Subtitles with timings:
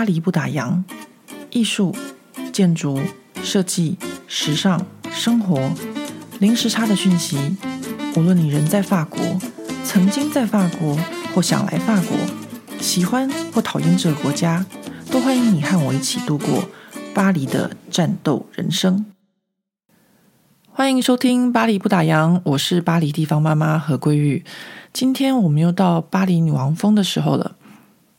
[0.00, 0.82] 巴黎不打烊，
[1.50, 1.94] 艺术、
[2.54, 2.98] 建筑、
[3.42, 5.70] 设计、时尚、生活，
[6.38, 7.36] 零时差的讯息。
[8.16, 9.20] 无论你人在法国，
[9.84, 10.96] 曾经在法国，
[11.34, 12.16] 或想来法国，
[12.80, 14.64] 喜欢或讨厌这个国家，
[15.10, 16.64] 都欢迎你和我一起度过
[17.12, 19.04] 巴黎的战斗人生。
[20.72, 24.42] 欢迎收听《巴黎不打烊》，我是巴黎地方妈妈何桂玉。
[24.94, 27.56] 今天我们又到巴黎女王峰的时候了。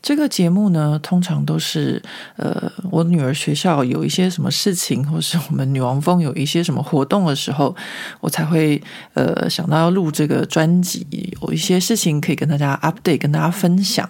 [0.02, 2.02] 这个节目呢，通常都是
[2.36, 7.76] 呃，我女儿学校有一些什么事情，或是我们女王峰有一些什么活动的时候，
[8.20, 8.82] 我才会
[9.14, 11.06] 呃想到要录这个专辑，
[11.42, 14.10] 有一些事情可以跟大家 update，跟大家分享。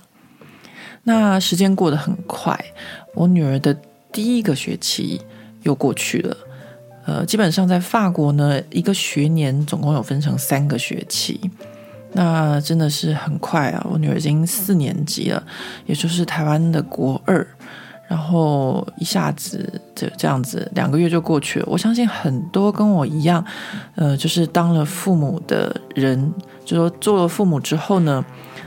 [1.03, 2.57] 那时间过得很快，
[3.13, 3.77] 我女儿的
[4.13, 5.20] 第一个学期
[5.63, 6.37] 又过去了。
[7.05, 11.41] 呃，基本上在法国呢，一个学年总共有分成三个学期。
[12.13, 13.88] 那真的是很快啊！
[13.89, 15.41] 我女儿已经四年级了，
[15.85, 17.45] 也就是台湾的国二，
[18.07, 21.65] 然后一下子这这样子两个月就过去了。
[21.70, 23.43] 我相信很多跟我一样，
[23.95, 26.34] 呃，就是当了父母的人，
[26.65, 28.23] 就说做了父母之后呢，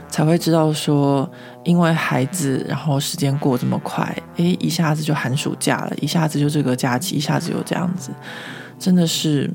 [0.09, 1.29] 才会知道说，
[1.63, 4.03] 因为孩子，然后时间过这么快，
[4.37, 8.09] 诶，一下子就寒暑假了，一下子就这个假期，一下子就这样子，
[8.79, 9.47] 真的是。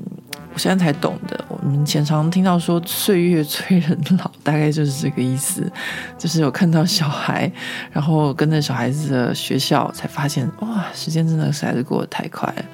[0.53, 5.71] 我现在才懂的，我们经常听到说“岁月催人老”，大概就是这个意思。
[6.17, 7.51] 就是有看到小孩，
[7.91, 12.65] 然后跟着小孩子的学校，才发现哇，时间真的实在是过得太快了。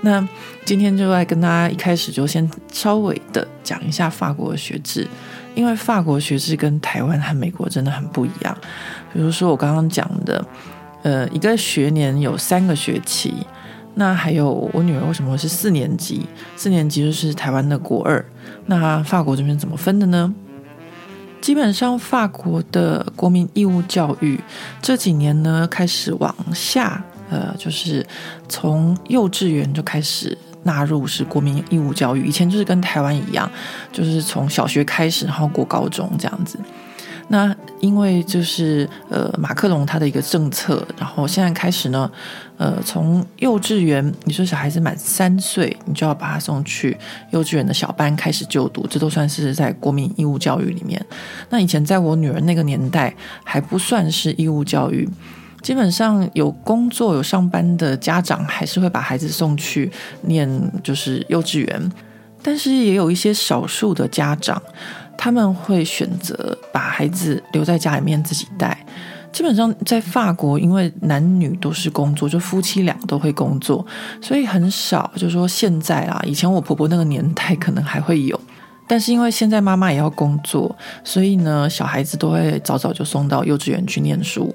[0.00, 0.26] 那
[0.64, 5.06] 今天就来跟大家一开始就先稍微的讲一下法国的学制，
[5.54, 8.56] 因为法国学制跟台湾和美国真的很不一样。
[9.12, 10.44] 比如说我刚刚讲的，
[11.02, 13.46] 呃，一个学年有三个学期。
[13.94, 16.26] 那还有我女儿为什么是四年级？
[16.56, 18.24] 四年级就是台湾的国二。
[18.66, 20.34] 那法国这边怎么分的呢？
[21.40, 24.40] 基本上法国的国民义务教育
[24.80, 28.06] 这几年呢开始往下，呃，就是
[28.48, 32.26] 从幼稚园就开始纳入是国民义务教育。
[32.26, 33.50] 以前就是跟台湾一样，
[33.92, 36.56] 就是从小学开始，然后过高中这样子。
[37.28, 42.10] 那因为就是呃马克龙他的一个政策，然后现在开始呢，
[42.58, 46.96] 呃从幼稚园，你说小孩子满三岁，你就要把他送去
[47.30, 51.02] 幼稚园的小班开始就读，这都算是在国民义务教育里面。
[51.48, 55.08] 那以前在我女儿那个年代还不算是义务教育，
[55.62, 59.90] 基本上有工作有上班的家长还是会把孩子送去
[60.22, 60.48] 念
[60.82, 61.92] 就是幼稚园，
[62.42, 64.60] 但是也有一些少数的家长。
[65.16, 68.78] 他们会选择把孩子留在家里面自己带。
[69.32, 73.84] 基本上在法国，因为男女都是工作，就夫妻俩都会工作，
[74.20, 75.10] 所以很少。
[75.16, 78.38] 就说现在啊，以前我婆婆那个年代可能还会有，
[78.86, 84.54] 但是因为现在妈妈也要工作，所以呢，小孩子都会早早就送到幼稚园去念书。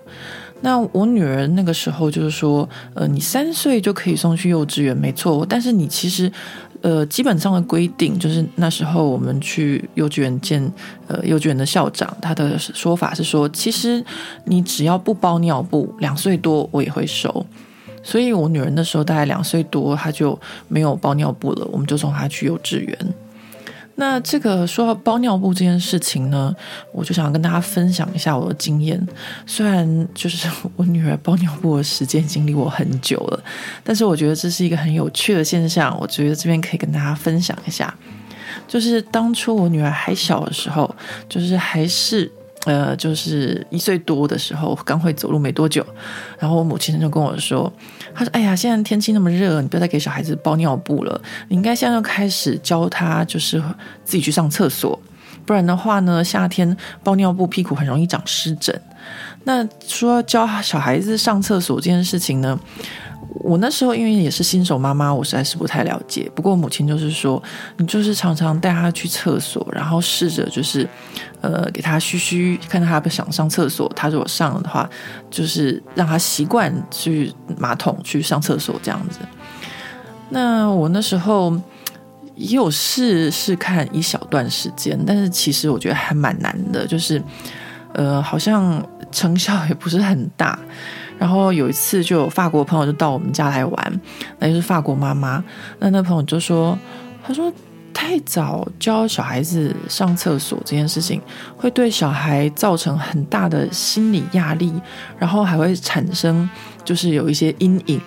[0.61, 6.31] 那我女儿那个时候就是说，呃，你三岁就可以送去幼稚园，没错，但是你其实。
[6.83, 10.61] 呃，基本上的规定就是那时候我们去幼稚园见
[11.07, 14.01] 呃幼稚园的校长，他的说法是说，其实
[14.45, 17.43] 你只要不包尿布，两岁多我也会收。
[18.03, 23.13] 所以我女儿那时候大概两岁多，她就没有包尿布了，我们就送她去幼稚园。
[23.99, 26.55] 那这个说到包尿布这件事情呢，
[26.91, 29.07] 我就想跟大家分享一下我的经验。
[29.45, 33.43] 虽然就是我女儿包尿布的时间经历我很久了，
[33.83, 35.97] 但是我觉得这是一个很有趣的现象。
[35.99, 37.91] 我觉得这边可以跟大家分享一下，
[38.67, 40.95] 就是当初我女儿还小的时候，
[41.27, 42.31] 就是还是。
[42.65, 45.85] 呃，就是一岁多的时候，刚会走路没多久，
[46.37, 47.71] 然后我母亲就跟我说
[48.17, 53.61] ：“他说，哎呀，现在天气那么热，你不要再给小孩子包尿布了，你应该现在就开始教他，就是
[54.03, 54.99] 自己去上厕所，
[55.45, 58.81] 不然的话呢，夏天包尿布屁股很容易长湿疹。”
[59.45, 62.59] 那说教小孩子上厕所这件事情呢，
[63.39, 66.29] 我那时候因为也是新手妈妈，我实在是不太了解。
[66.35, 67.41] 不过母亲就是说，
[67.77, 70.87] 你就是常常带他去厕所，然后试着就是，
[71.41, 74.89] 呃，给他嘘嘘，看到他不想上厕所，他如果上了的话，
[75.29, 79.19] 就是让他习惯去马桶去上厕所这样子。
[80.29, 81.55] 那我那时候
[82.35, 87.21] 也有试试看一小段时间，但是其实我觉得还蛮难的，就是，
[87.93, 90.59] 呃，好像成效也不是很大。
[91.19, 94.01] 然后有一次，就有法国朋友就到我们家来玩，
[94.39, 95.43] 那就是法国妈妈。
[95.79, 96.77] 那那朋友就说
[97.25, 97.51] ：“他说
[97.93, 101.21] 太早教小孩子上厕所这件事情，
[101.55, 104.71] 会对小孩造成很大的心理压力，
[105.17, 106.47] 然后还会产生
[106.85, 107.99] 就是有一些阴影。”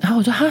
[0.00, 0.46] 然后我说：“哈，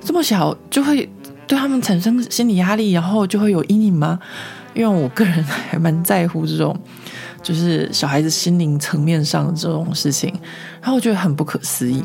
[0.00, 1.08] 这么小就会
[1.46, 4.18] 对他们产生心理压力，然后就会有阴影吗？”
[4.74, 6.76] 因为我个人还蛮在乎这种。
[7.44, 10.34] 就是小孩子心灵层面上的这种事情，
[10.80, 12.02] 然后我觉得很不可思议。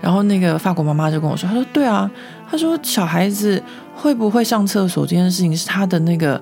[0.00, 2.10] 然后那个法国妈妈就跟我说：“她说对啊，
[2.50, 3.62] 她说小孩子
[3.94, 6.40] 会不会上厕所这件事情是他的那个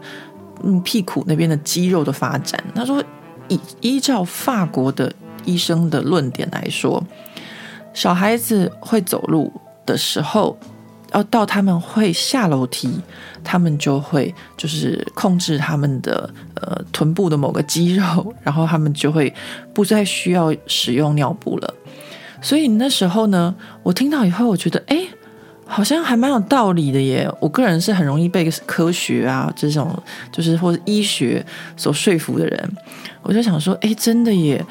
[0.63, 2.63] 嗯屁股那边的肌肉的发展。
[2.75, 3.03] 她说
[3.49, 5.13] 依依照法国的
[5.45, 7.03] 医生的论点来说，
[7.93, 9.53] 小孩子会走路
[9.85, 10.57] 的时候。”
[11.13, 12.91] 要到他们会下楼梯，
[13.43, 19.33] 他们就会就是控制他们的呃臀部的某个肌肉，然后他们就会
[19.73, 21.75] 不再需要使用尿布了。
[22.41, 25.07] 所以那时候呢，我听到以后，我觉得哎。
[25.67, 27.29] 好像还蛮有道理的耶！
[27.41, 31.45] 我个人是很容易被科学啊这种就是或者医学
[31.77, 32.71] 所说服的人，
[33.23, 34.65] 我就想说，哎，真的耶，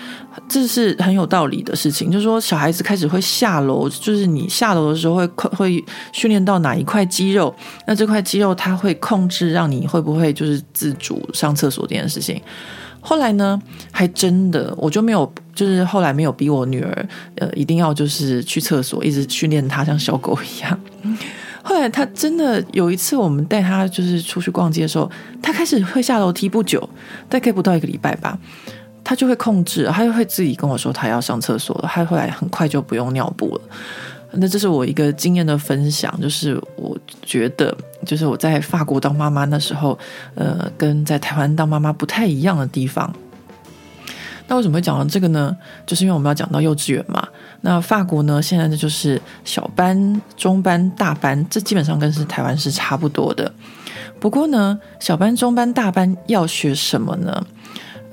[0.48, 2.10] 这是很有道理的事情。
[2.10, 7.54] 就是说，小孩子开始会下楼，就是你下楼的时候会会训练到哪一块肌肉，
[7.86, 12.42] 那这块肌肉它会控制让你会不会就是自主上厕所这件事情。
[13.08, 13.62] 后来呢，
[13.92, 20.80] 还真的我就没有，就是后来没有逼我女儿，呃，一定要就是去厕所，一直训练她像小狗一样。
[21.62, 25.08] 后来她真的有一次，我们带她就是出去逛街的时候，
[25.40, 26.90] 她开始会下楼梯不久，
[27.30, 28.36] 大概不到一个礼拜吧，
[29.04, 33.62] 她就会控制，她就会自己跟我说她要上厕所了，她后来很快就不用尿布了。
[34.38, 39.98] 那这是我一个经验的分享，就是我觉得，就是我在法国当妈妈那时候，
[40.36, 43.14] 呃，跟在台湾当妈妈不太一样的地方。
[44.48, 45.58] 那为什么会讲到这个呢？
[45.88, 47.28] 就是因为我们要讲到幼稚园嘛。
[47.62, 53.52] 那法国呢，现在的就是小班、中班、大班，这基本上跟是台湾是差不多的。
[54.20, 57.44] 不过呢，小班、中班、大班要学什么呢？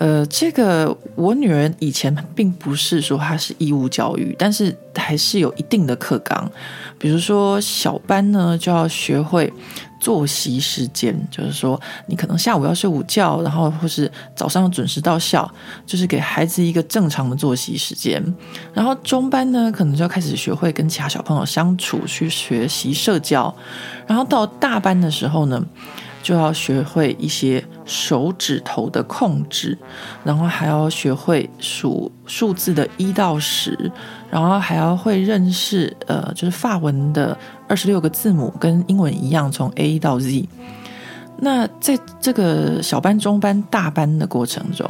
[0.03, 6.51] 呃，这个我女儿以前并不是说她是义务教育，但是还是有一定的课纲。
[6.99, 9.53] 比如说小班呢，就要学会
[10.01, 15.49] 作息时间，就是说你可能下午要睡午觉，然后或是早上准时到校，
[15.87, 18.21] 就是给孩子一个正常的作息时间。
[18.75, 23.55] 然后中班呢，可能就要开始学会跟其他小朋友相处，去学习社交。
[24.05, 25.65] 然后到大班的时候呢，
[26.23, 29.77] 就要学会一些手指头的控制，
[30.23, 33.91] 然后还要学会数数字的一到十，
[34.31, 37.37] 然后还要会认识呃，就是法文的
[37.69, 40.49] 二十六个字母，跟英文一样，从 A 到 Z。
[41.39, 44.89] 那在这个小班、中班、大班的过程中，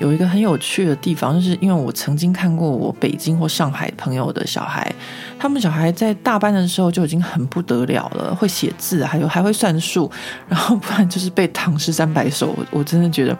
[0.00, 4.92] 有一个很有趣的地方，就是因为我曾经看过我北京或上海朋友的小孩，
[5.38, 10.10] 他们小孩在大班的时候就已经很不得了了，会写字，还有还会算数，
[10.48, 13.36] 然后不然就是背唐诗三百首， 我真的觉得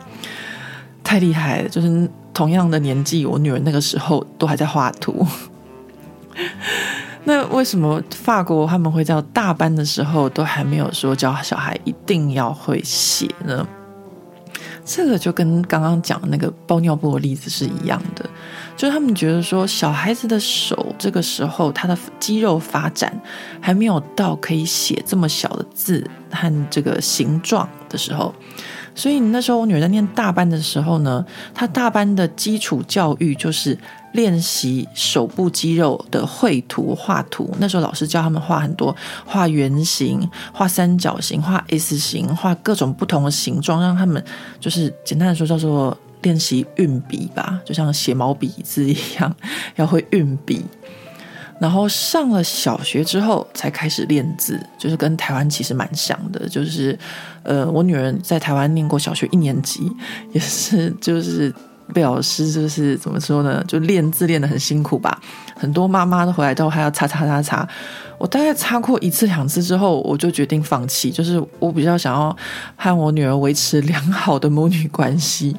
[1.03, 1.69] 太厉害了。
[1.69, 5.27] 就是同样的年纪，我女儿那个时候都还在画图。
[7.25, 13.67] 那为什么法国他们会在大班的时候都还没有说教小孩一定要会写呢？
[14.85, 18.29] 这个就跟刚刚讲的那个包尿布的例子是一样的，
[18.77, 23.19] 就是他们觉得说小孩子的手这个时候他的肌肉发展
[23.61, 28.35] 还没有到可以写这么小的字和这个形状的时候。
[28.95, 33.77] 所以那时候我女儿在念大班的时候呢，她大班的基础教育就是
[34.15, 37.53] 练习手部肌肉的绘图画图。
[37.59, 38.95] 那时候老师教他们画很多，
[39.27, 44.25] 画圆形、画三角形、画 S 型、画各种不同的形状，让他们
[44.59, 49.35] 就是简单的说叫做练习运笔吧，就像写毛笔字一样，
[49.77, 50.65] 要会运笔。
[51.61, 56.49] 然后上了小学之后，才开始练字，就是跟台湾其实蛮像的。
[56.49, 56.99] 就是，
[57.44, 59.91] 呃，我女儿在台湾念过小学一年级，
[60.33, 61.55] 也是就是
[61.93, 65.20] 被老师就是怎么说呢，就练字练得很辛苦吧。
[65.56, 67.69] 很多妈妈都回来之后还要擦擦擦擦。
[68.19, 71.10] 我大概擦过一次两次之后，我就决定放弃。
[71.10, 72.34] 就是我比较想要
[72.76, 75.56] 和我女儿维持良好的母女关系。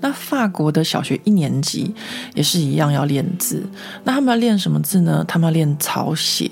[0.00, 1.94] 那法国的小学一年级
[2.34, 3.66] 也是一样要练字，
[4.04, 5.24] 那他们要练什么字呢？
[5.26, 6.50] 他们要练草写，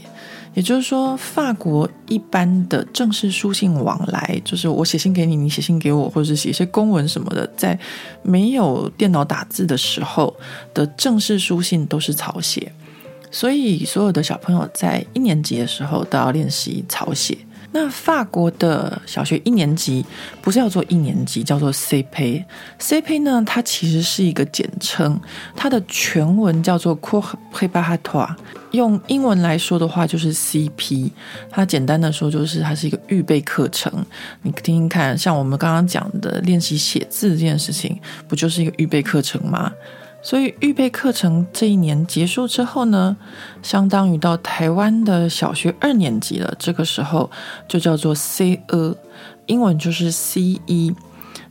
[0.54, 7.78] 也就是说，法国一般的正式书信往来，就是我写信给你，你写信给我，或者是写一些公文什么的，在
[8.22, 10.34] 没有电脑打字的时候
[10.72, 12.72] 的正式书信都是草写，
[13.30, 17.36] 所以所有的小朋友在一年级的时候都要练习草写。
[17.76, 20.06] 那法国的小学一年级
[20.40, 22.44] 不是叫做一年级，叫做 CP。
[22.78, 25.20] CP 呢，它其实是一个简称，
[25.56, 28.32] 它的全文叫做 Cours Préparatoire，
[28.70, 31.10] 用英文来说的话就是 CP。
[31.50, 33.92] 它简单的说就是它是一个预备课程。
[34.42, 39.72] 你听听看，像我们刚刚讲的练习写字这件事情，不就是一个预备课程吗？
[40.24, 43.14] 所以预备课程这一年结束之后呢，
[43.62, 46.54] 相当于到台湾的小学二年级了。
[46.58, 47.30] 这个时候
[47.68, 48.96] 就叫做 CE，
[49.44, 50.94] 英文就是 CE。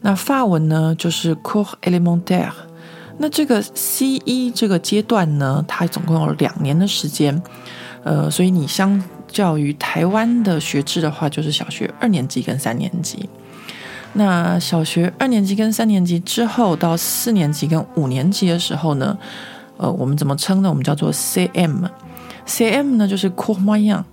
[0.01, 2.51] 那法文呢就是 Cours Elementaire。
[3.19, 7.39] 那这个 CE 这个阶段呢，它总共有两年的时间，
[8.03, 13.29] 呃，所以你相较于台湾的学制的话，就是小学二年级跟三年级。
[14.13, 19.17] 那小学二年级跟三年级之后，到四年级跟五年级的时候呢，
[19.77, 20.69] 呃，我们怎么称呢？
[20.69, 21.89] 我们叫做 CM。
[22.45, 24.03] CM 呢就是 Cours moyen。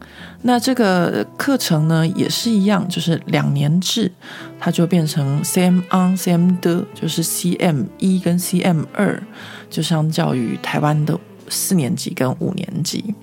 [0.42, 4.10] 那这个课程呢也是一样，就是两年制，
[4.58, 9.22] 它就变成 C M on C M 的就是 CM 一跟 CM 二，
[9.68, 13.14] 就相较于台湾的四年级跟五年级。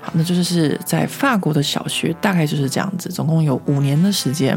[0.00, 4.56] 好，那就是在法国的小学大概就是这样子，总共有五年的时间。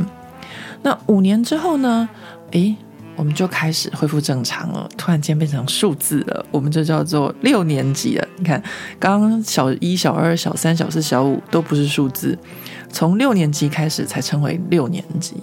[0.82, 2.08] 那五年之后呢？
[2.52, 2.76] 诶，
[3.16, 8.28] 我们就开始恢复正常了，突然间变成数字了，我们就叫做六年级了。
[8.38, 8.62] 你看，
[8.98, 12.38] 刚刚小一、小二、小三、小四、小五都不是数字，
[12.90, 15.36] 从六年级开始才称为六年级。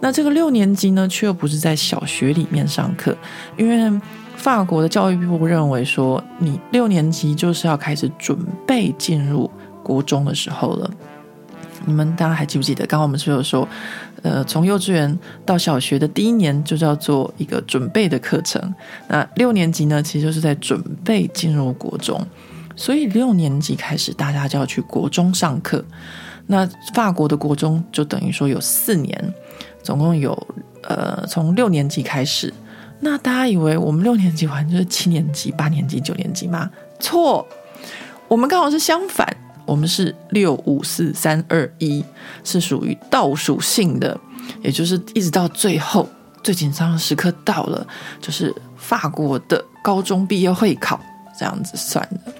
[0.00, 3.16] 那这个六年级呢，却又不是在小学里面上课，
[3.56, 4.00] 因为
[4.36, 9.50] 法国的教育部认为说，你六年级就是要开始准备进入
[9.82, 10.90] 国中的时候了。
[11.86, 12.86] 你们大家还记不记得？
[12.86, 13.66] 刚刚我们是有说，
[14.22, 18.74] 呃，从幼稚园到小学的第一年就叫做一个准备的课程。
[19.08, 22.24] 那六年级呢，其实就是在准备进入国中。
[22.76, 25.84] 所以六年级开始，大家就要去国中上课。
[26.46, 29.34] 那法国的国中就等于说有四年，
[29.82, 30.36] 总共有
[30.82, 32.52] 呃，从六年级开始。
[33.00, 36.70] 那大家以为我们六年级完就是七年级、八年级、九年级吗？
[36.98, 37.46] 错，
[38.28, 39.26] 我们刚好是相反。
[39.70, 42.04] 我们是六五四三二一，
[42.42, 44.18] 是属于倒数性的，
[44.64, 46.08] 也就是一直到最后
[46.42, 47.86] 最紧张的时刻到了，
[48.20, 51.00] 就是法国的高中毕业会考
[51.38, 52.32] 这样子算的。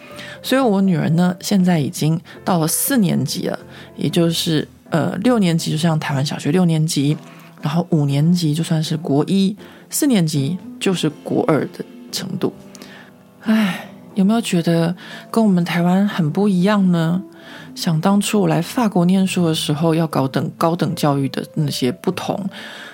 [0.43, 3.57] 所以，我女儿呢，现在已经到了四年级了，
[3.95, 7.17] 也就是呃六年级就像台湾小学六年级，
[7.63, 9.57] 然后五年级就算是国一，
[9.89, 12.53] 四年级就是国二的程度。
[13.43, 13.87] 唉。
[14.21, 14.95] 有没有觉得
[15.31, 17.23] 跟我们台湾很不一样呢？
[17.75, 22.39] 想当初我来法国念书的时候，要搞等高等教育的那些不同，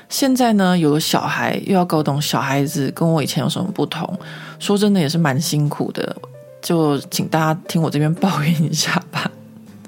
[0.09, 4.19] 现在呢，有了小孩又要搞懂小孩子跟我以前有什么不同。
[4.61, 6.17] 说真的也是蛮辛苦的，
[6.63, 9.29] 就请大家听我这边抱怨一下吧。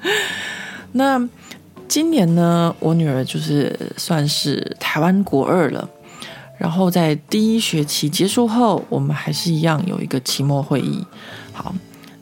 [0.90, 1.24] 那
[1.86, 5.88] 今年呢，我女儿就是算是台湾国二了。
[6.58, 11.06] 然后在第一学期结束后，我们还是一样有一个期末会议。
[11.52, 11.74] 好，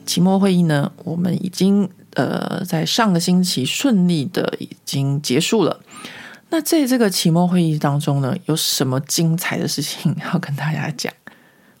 [0.05, 5.79] 期末会议呢，我们已经呃在上个星期顺利的已经结束了。
[6.49, 11.11] 那在这个期末会议当中呢，有什么精彩的事情要跟大家讲？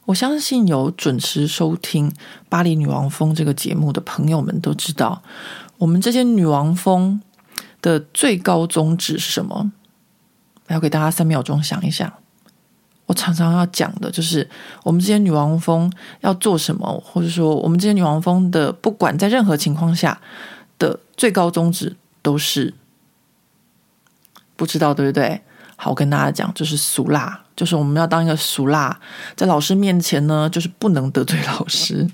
[0.05, 2.09] 我相信有准时收听
[2.49, 5.21] 《巴黎女王风》这个节目的朋友们都知道，
[5.77, 7.21] 我们这些女王风
[7.81, 9.71] 的最高宗旨是什么？
[10.69, 12.11] 要给大家三秒钟想一想。
[13.07, 14.47] 我常常要讲的就是，
[14.83, 20.19] 我们这些女王蜂要做什么，或者说我们这些女王蜂的，不管在任何情况下
[20.77, 22.73] 的最高宗旨都是
[24.55, 25.41] 不知道，对不对？
[25.77, 28.99] 好，我跟大家讲，就是俗辣，就是我们要当一个俗辣，
[29.35, 32.07] 在老师面前呢，就是不能得罪老师。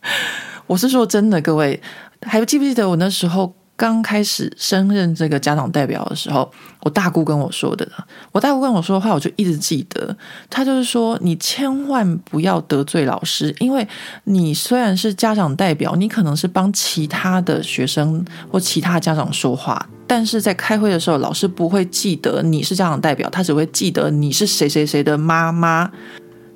[0.66, 1.82] 我是说真的，各位
[2.22, 3.54] 还记不记得我那时候？
[3.84, 6.50] 刚开始升任这个家长代表的时候，
[6.80, 7.86] 我大姑跟我说的，
[8.32, 10.16] 我大姑跟我说的话，我就一直记得。
[10.48, 13.86] 她就是说，你千万不要得罪老师，因为
[14.24, 25.90] 你虽然是家长代表，你可能是帮其他的学生或其他家长说话，但是在开会的时候，老师不会记得你是家长代表，他只会记得你是谁谁谁的妈妈。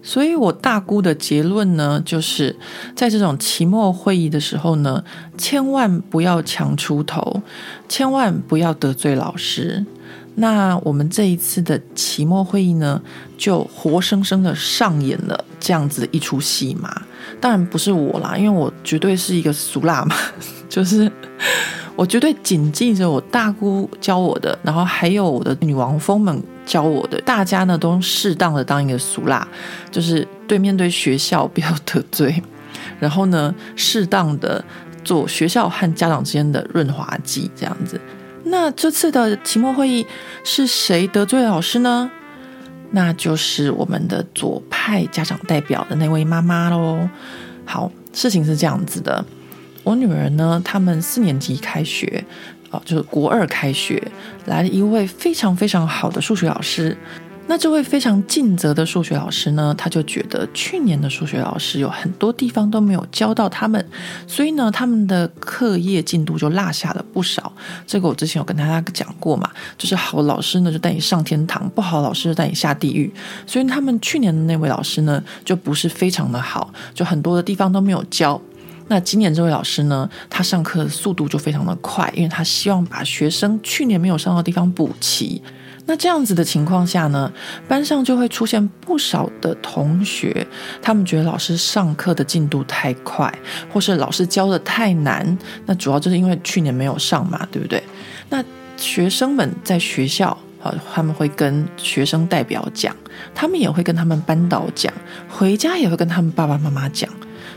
[0.08, 2.56] 所以，我大姑的结论呢，就是
[2.96, 5.04] 在这种期末会议的时候呢，
[5.36, 7.42] 千万不要强出头，
[7.90, 9.84] 千万不要得罪老师。
[10.36, 12.98] 那我们这一次的期末会议呢，
[13.36, 17.02] 就活生生的上演了这样子的一出戏嘛。
[17.38, 20.16] 当然不是我啦，因为我绝对是一个俗辣嘛，
[20.70, 21.12] 就是。
[21.94, 27.18] 我绝对谨记着我大姑教我的，然后还有我的女王蜂们教我的。
[27.22, 29.48] 大家呢都适当的当一个俗辣，
[29.90, 32.40] 就是对面对学校不要得罪，
[33.00, 34.62] 然后呢适当的
[35.02, 37.98] 做学校和家长之间的润滑剂，这样子。
[38.44, 40.06] 那这次的期末会议
[40.44, 42.10] 是谁得罪老师呢？
[42.92, 47.08] 那就是我们的左派家长代表的那位妈妈喽。
[47.64, 49.24] 好，事情是这样子的。
[49.84, 52.24] 我女儿呢，他们四年级开学，
[52.70, 54.02] 哦，就是国二开学，
[54.46, 56.96] 来了一位非常非常好的数学老师。
[57.50, 63.82] 那这位非常尽责的数学老师呢，他就觉得去年的数学老师有很多地方都没有教到他们，
[64.26, 67.50] 所以呢，他们的课业进度就落下了不少。
[67.86, 69.48] 这个我之前有跟大家讲过嘛，
[69.78, 73.10] 就是好老师呢就带你上天堂，不好老师就带你下地狱。
[73.46, 78.38] 所以他们去年的那位老师呢，就不是非常的好，就很多的地方都没有教。
[78.88, 85.42] 那今年这位老师呢，他上课的速度就非常的快，因为他希望把学生去年没有上到的地方补齐。
[85.86, 87.32] 那这样子的情况下呢，
[87.66, 90.46] 班上就会出现不少的同学，
[90.82, 93.32] 他们觉得老师上课的进度太快，
[93.72, 95.38] 或是老师教的太难。
[95.64, 97.82] 那主要就是因为去年没有上嘛，对不对？
[98.28, 98.44] 那
[98.76, 102.94] 学生们在学校啊，他们会跟学生代表讲，
[103.34, 104.92] 他们也会跟他们班导讲，
[105.26, 107.08] 回家也会跟他们爸爸妈妈讲。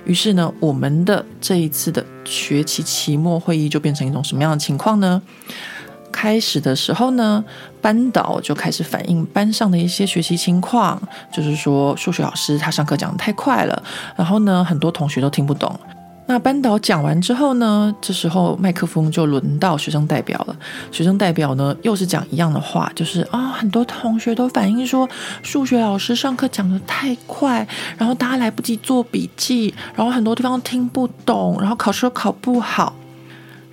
[0.06, 5.22] 于是呢，我们的这一次的学期期末会议就变成一种什么样的情况呢？
[6.12, 7.44] 开始的时候呢，
[7.82, 13.84] 班导就开始反映班上的一些学习情况，就是说数学老师他上课讲的太快了，
[14.18, 15.80] 然后呢，很多同学都听不懂。
[16.28, 20.56] 那班导讲完之后呢，这时候麦克风就轮到学生代表了。
[20.90, 25.10] 学生代表呢，又是讲一样的话，就是啊，很多同学都反映说
[25.44, 32.96] 数学老师上课讲得太快，然后大家来不及做笔记，然后很多地方听不懂，然后考试都考不好。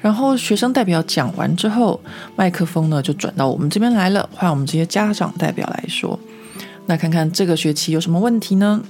[0.00, 2.00] 然后学生代表讲完之后，
[2.35, 6.19] 麦克风呢就转到我们这边来了，换我们这些家长代表来说。
[6.87, 8.83] 那看看这个学期有什么问题呢？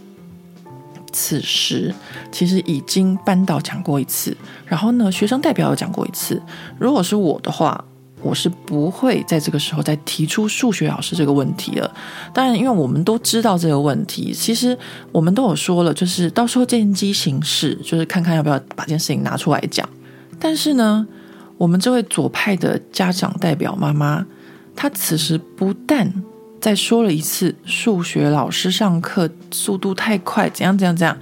[1.13, 1.95] 此时
[2.31, 4.37] 其实已经班导讲过一次，
[4.67, 6.41] 然后呢学生代表有讲过一次。
[6.79, 7.85] 如果是我的话，
[8.21, 11.89] 我是不会在这个时候再提出数学老师这个问题了。
[12.35, 14.77] 当然，因为我们都知道这个问题，其实
[15.13, 19.89] 我们都有说了，就是到时候见机行事，就是看看要不要把这件事情拿出来讲。
[20.41, 21.07] 但是呢，
[21.57, 24.27] 我们这位左派的家长代表妈妈，
[24.75, 26.13] 她此时不但
[26.61, 31.17] 再说了一次数学老师上课速度太快，怎样怎样怎样，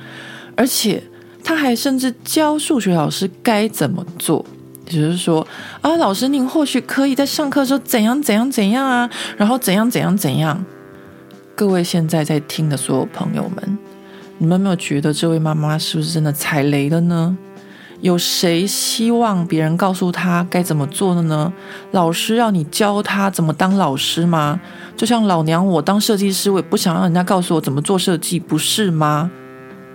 [0.56, 1.02] 而且
[1.44, 4.44] 他还甚至教数学老师该怎么做，
[4.86, 5.46] 也就是说
[5.80, 10.64] 啊，老师您或许可以在上课的时候怎样怎样怎样啊，然后怎样怎样怎样。
[11.54, 13.78] 各位现在在听的所有朋友们，
[14.38, 17.36] 你们有没有觉得这位妈妈是不是真的踩雷了呢？
[18.00, 21.52] 有谁希望别人告诉他该怎么做的呢？
[21.92, 24.60] 老师要你教他怎么当老师吗？
[24.96, 29.30] 就像老娘我当设计师，我也不想让人家告诉我怎么做设计，不是吗？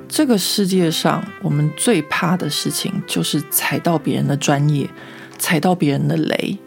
[0.08, 4.90] 这个世界上，我们最怕的事情就是踩到别人的专业，
[5.38, 6.58] 踩到别人的雷。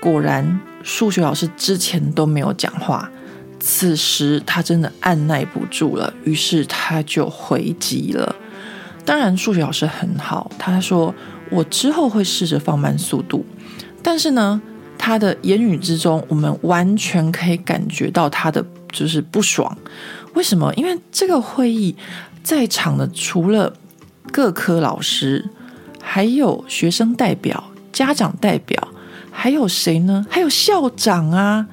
[0.00, 3.10] 果然，数学老师之前都没有讲话，
[3.60, 8.34] 此时他真的按捺不住了，于是他就回击了。
[9.08, 10.50] 当然，数学老师很好。
[10.58, 11.14] 他说
[11.48, 13.42] ：“我之后会试着放慢速度。”
[14.04, 14.60] 但是呢，
[14.98, 19.74] 他的言语之中，我们完全可以感觉到他的就是不爽。
[20.34, 20.70] 为什么？
[20.74, 21.96] 因为这个会议
[22.42, 23.72] 在场的除了
[24.30, 25.48] 各科老师，
[26.02, 28.88] 还有学生代表、家长代表，
[29.30, 30.26] 还有谁呢？
[30.28, 31.66] 还有校长啊！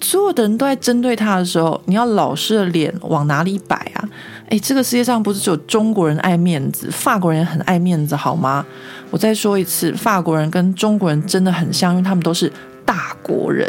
[0.00, 4.08] 所有的人都在针对他的时候，你要老师的脸往哪里摆啊？
[4.52, 8.62] 诶，这个世界上不是只有中国人爱面子，法国人也很爱面子，好吗？
[9.10, 12.52] 我再说一次，法国人跟中国人真的很像，因为他们都是
[12.84, 13.66] 大国人。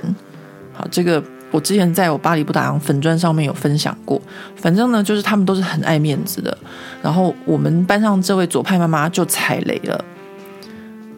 [0.74, 4.22] 好，这个我之前在我巴黎不打烊粉砖上面有分享过。
[4.58, 6.58] 反正呢，就是他们都是很爱面子的。
[7.02, 10.04] 然后我们班上这位左派妈妈就踩雷了。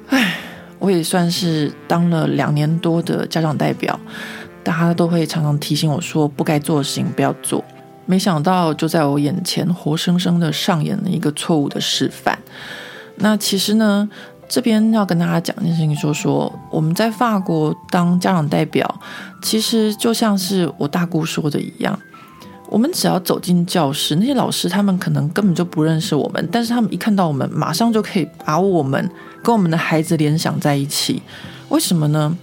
[0.10, 0.38] 唉，
[0.78, 4.00] 我也算是当了两年多的家长代表，
[4.64, 7.66] 大家都会常常提醒我说，不该做的事情不要做。
[8.06, 12.38] 没想到就在我眼前活生生的上演了一个错误的示范。
[13.18, 14.08] 那其实呢，
[14.48, 19.00] 这边要跟大家讲一件事情，说说我们在法国当家长代表，
[19.42, 21.98] 其实就像是我大姑说的一样，
[22.70, 29.10] 我们只要走进教室，那些老师他们可能根本就不认识我们，但是他们一看到我们，马上就可以把我们
[29.42, 31.22] 跟我们的孩子联想在一起。
[31.70, 32.38] 为什么呢？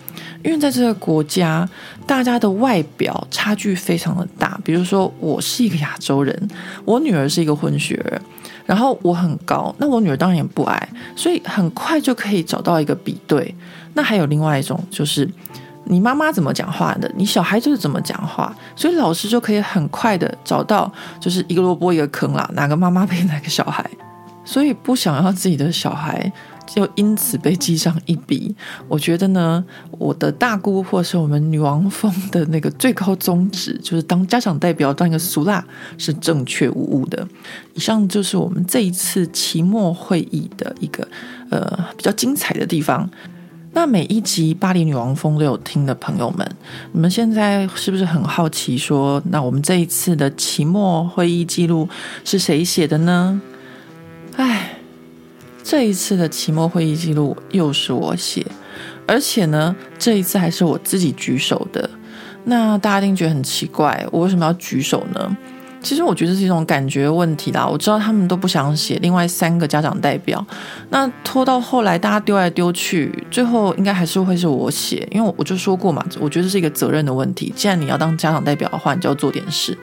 [0.45, 1.69] 因为在这个国家，
[2.05, 4.61] 大家的外表差距非常的大。
[4.65, 6.51] 比如说，我是一个亚洲人，
[6.85, 8.21] 我女儿是一个混血儿，
[8.67, 13.55] 然后我很高，那我女儿当然也不矮，所以很快就可以找到一个比对。
[13.95, 15.29] 那还有另外一种，就是
[15.85, 23.89] 你妈妈怎么讲话的，你小孩就是怎么讲话，所以老师就可以很快的找到，就是一个萝卜一个坑啦，哪个妈妈配哪个小孩。
[24.45, 26.33] 所以不想要自己的小孩。
[26.66, 28.55] 就因此被记上一笔。
[28.88, 35.64] 我觉得呢，我的大姑或是我们女王蜂的那个最高宗旨，就是当家长代表当一个俗辣
[35.98, 37.27] 是正确无误的。
[37.75, 41.07] 以上就是我们这一次期末会议的一个
[41.51, 43.09] 呃比较精彩的地方。
[43.75, 46.46] 那每一集《巴黎女王峰》都有听的朋友们，
[46.92, 51.88] 你们现在是不是很好奇说，说那我们这一次的期末会议记录
[52.22, 53.40] 是谁写的呢？
[54.37, 54.72] 哎，
[55.62, 58.44] 这一次的期末会议记录又是我写，
[59.07, 61.88] 而且呢，这一次还是我自己举手的。
[62.44, 65.37] 那大家一定觉得很奇怪，我为什么要举手呢？
[65.81, 67.66] 其实我觉得是一种感觉问题啦。
[67.66, 70.44] 我知道他们都不想写，另外三个家长代表，
[70.90, 77.53] 那拖到后来大家丢来丢去，最后应该还是会是我写，因为我就说过嘛，我觉得是一个责任的问题。
[77.57, 79.77] 既然你要当家长代表的话，你就要做点事。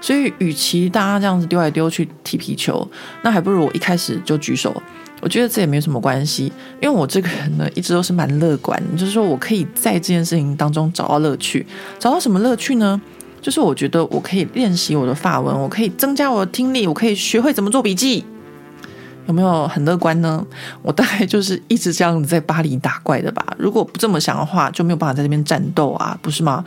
[0.00, 2.86] 所以，与其大家这样子丢来丢去踢皮球，
[3.22, 4.82] 那还不如我一开始就举手。
[5.24, 11.66] 我觉得这也没有什么关系，因为我这个人呢，一直都是蛮乐观，就是说我可以在这件事情当中找到乐趣。
[11.98, 13.00] 找到什么乐趣呢？
[13.40, 18.22] 就是我觉得我可以练习我的法文，我可以增加我的听力，我可以学会怎么做笔记。
[19.26, 20.46] 有没有很乐观呢？
[20.82, 23.42] 我大概就是一直这样子在巴黎打怪的吧。
[23.58, 26.62] 如果不这么想的话，就没有办法在这边战斗啊，不是吗？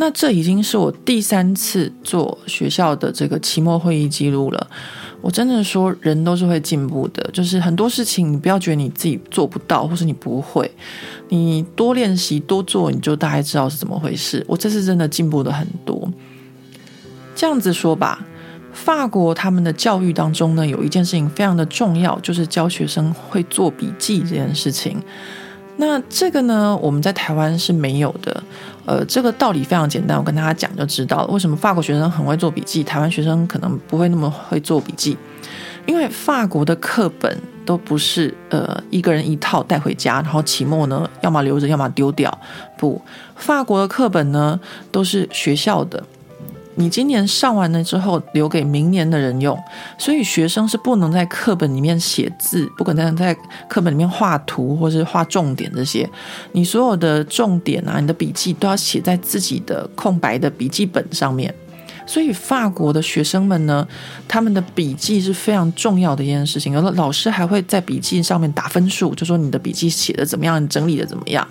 [0.00, 4.66] 那这已经是我第三次做学校的这个期末会议记录了。
[5.20, 10.70] 我真的说，人都是会进步的，就是很多事情，你不要觉得你自己做不到，或是你不会，
[11.28, 14.42] 你多练习多做，你就大概知道是怎么回事。
[14.48, 16.10] 我这次真的进步的很多。
[17.34, 18.24] 这样子说吧，
[18.72, 24.96] 法国他们的教育当中呢，有一件事情非常的重要，就是教学生会做笔记这件事情。
[25.80, 28.42] 那这个呢，我们在台湾是没有的。
[28.84, 31.26] 呃，这个道理非常简单，我跟大家讲就知道了。
[31.28, 35.16] 为什么法国学生很会做笔记，台湾学生可能不会那么会做笔记？
[35.86, 42.36] 因为法国的课本都不是呃一个人一套带回家，然后期末呢，要么留着，要么丢掉。
[42.76, 43.00] 不，
[43.36, 44.60] 法国的课本呢
[44.92, 46.04] 都是学校的。
[46.80, 49.56] 你今年上完了之后，留给明年的人用，
[49.98, 53.36] 所以学生是不能在课本里面写字，不可能在
[53.68, 56.08] 课本里面画图或是画重点这些。
[56.52, 61.54] 你所有的重点啊，你的笔记都要写在自己的空白的笔记本上面。
[62.10, 63.86] 所以法国的学生们呢，
[64.26, 66.72] 他们的笔记是非常重要的一件事情。
[66.72, 71.46] 有的老师还会在笔记上面打分数，就说你的笔记写的怎么样，你整理的怎么样。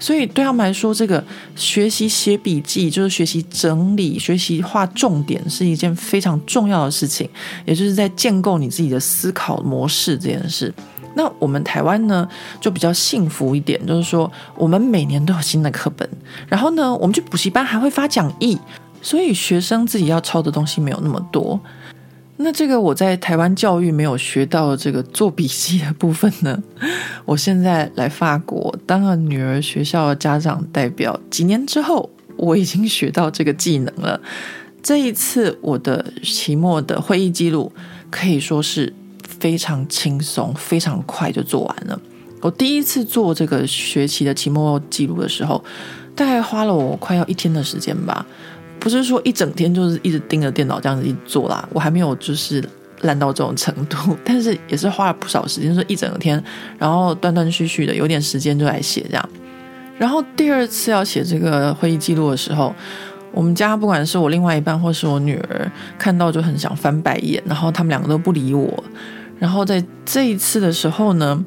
[0.00, 1.22] 所以对他们来说，这个
[1.54, 7.30] 学习写笔记就是学习整理、学习画重点，是一件非常重要的事情。
[7.64, 10.74] 也就是在建构你自己的思考模式这件事。
[11.14, 12.28] 那我们台湾呢，
[12.60, 16.08] 就比较幸福一点，就是说我们每年都有新的课本，
[16.48, 18.58] 然后呢，我们去补习班还会发讲义。
[19.02, 21.60] 所以学生自己要抄的东西没有那么多，
[22.36, 26.62] 那这个我在台湾教育没有学到的这个做笔记的部分呢，
[27.26, 34.20] 我现在来法国当了女儿学校的家长代表，几年之后我已经学到这个技能了。
[34.82, 37.70] 这一次我的期末的会议记录
[38.10, 38.90] 可以说是
[39.28, 42.00] 非常轻松，非常快就做完了。
[42.40, 45.62] 我第一次做这个学期的期末记录的时候，
[46.16, 48.24] 大概花了我快要一天的时间吧。
[48.80, 52.64] 不是说一整天就是一直盯着电脑这样子一做啦，我还没有就是
[53.02, 56.42] 烂到这种程度，但是也是花了不少时间，说一整天，
[56.78, 59.28] 然后断断续续的有点时间就来写这样。
[59.98, 62.74] 然后第二次要写这个会议记录的时候，
[63.32, 68.82] 我们家不管是我另外一半或是我女儿看到就很想翻白眼，然后他们两个都不理我。
[69.38, 71.44] 然后在这一次的时候呢，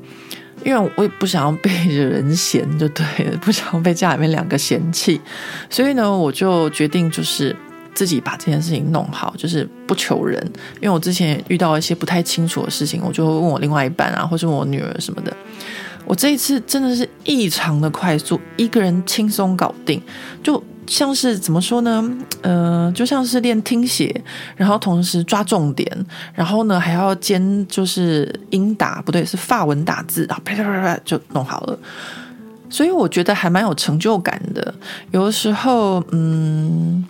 [0.64, 5.20] 因为我也不想要被人嫌，就对了，不想要被家里面两个嫌弃，
[5.70, 7.56] 所以呢，我就决定就是
[7.94, 10.42] 自己把这件事情弄好，就是不求人。
[10.76, 15.36] 因为我之前遇到一些不太清楚的事情，我就会问我另外一半啊，或是问我女儿什么的。
[16.06, 20.02] 我这一次真的是异常的快速，一个人轻松搞定，
[20.44, 20.64] 就。
[20.86, 22.18] 像是怎么说呢？
[22.42, 24.24] 呃，就像是练听写，
[24.56, 31.80] 然后同时抓重点，然后呢还要兼就是英打，不对，是法文打字，然后啪啪啪啪就弄好了。
[32.70, 34.74] 所以我觉得还蛮有成就感的。
[35.12, 37.06] 有的时候，嗯，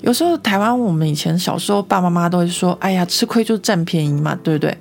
[0.00, 4.76] 有时候台湾我们以前小时候爸爸妈妈都会说：“哎呀，吃亏就占便宜嘛，对不对？”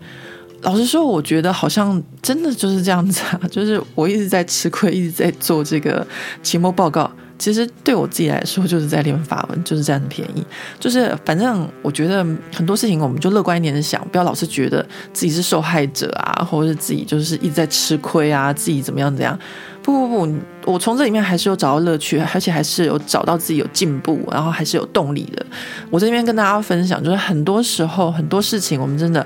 [0.64, 6.06] 老实说，我觉得好像真的就是这样子啊， 就是我一直在吃亏，一直在做这个
[6.42, 7.10] 期末报告。
[7.38, 10.44] 其实对我自己来说，就是在练法文，就是占便宜。
[10.80, 19.38] 就是反正我觉得很多事情，我们就乐观一点的想，不要老是觉得自己是受害者啊，或者是自己就是一直在吃亏啊，自己怎么样怎样。
[19.84, 25.46] 不不不，我从这里面还是有找到乐趣，而且还是有找到自己有进步，然后还是有动力的。
[25.90, 29.26] 我这边跟大家分享，就是很多时候很多事情，我们真的，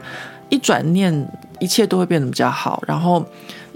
[0.50, 1.12] 一转念，
[1.60, 3.26] 一切都会变得比较好，然后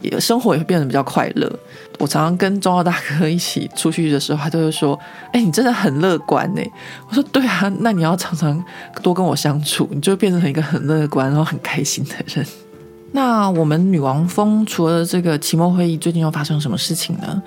[0.02, 0.20] 也。
[0.20, 1.52] 生活也会变得比较快乐。
[2.00, 5.00] 我常常跟中澳大哥一起出去的时候，他都会说
[5.32, 6.62] ：“哎，你真的很乐观呢。”
[7.10, 8.64] 我说：“对啊，那你要常常
[9.02, 12.46] 多跟我相处，你就变成一个很乐观然后很开心的人。
[13.14, 17.42] ”那我们女王峰除了这个期末会议，最近又发生什么事情呢？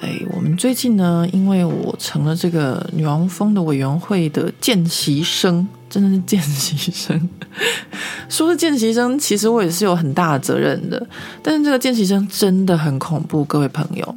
[0.00, 7.28] 哎，我们最近呢，因为我成了这个女王峰的委员会的见习生，真的是见习生。
[8.30, 11.04] 说是见习生，其实我也是有很大的责任的。
[11.42, 14.16] 但是这个见习生真的很恐怖，各位朋友。